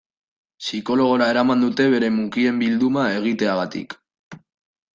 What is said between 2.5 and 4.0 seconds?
bilduma egiteagatik.